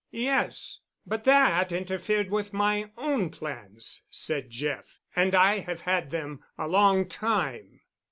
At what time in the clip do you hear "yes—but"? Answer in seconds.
0.09-1.25